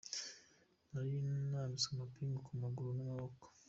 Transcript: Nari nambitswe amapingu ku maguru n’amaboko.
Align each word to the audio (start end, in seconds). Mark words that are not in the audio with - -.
Nari 0.91 1.11
nambitswe 1.51 1.89
amapingu 1.93 2.37
ku 2.45 2.51
maguru 2.61 2.89
n’amaboko. 2.95 3.45